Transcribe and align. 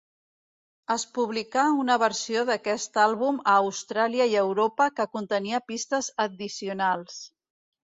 Es 0.93 1.03
publicà 1.17 1.65
una 1.81 1.97
versió 2.03 2.45
d'aquest 2.51 2.97
àlbum 3.03 3.37
a 3.53 3.59
Austràlia 3.67 4.29
i 4.33 4.35
Europa 4.47 4.89
que 4.99 5.09
contenia 5.19 5.63
pistes 5.71 6.11
addicionals. 6.27 7.23